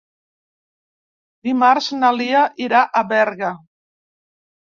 [1.49, 3.53] Dimarts na Lia irà a Berga.